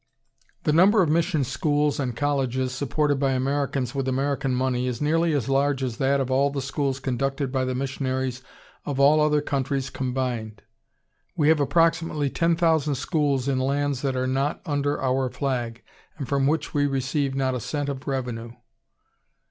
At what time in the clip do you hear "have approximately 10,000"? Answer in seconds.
11.49-12.95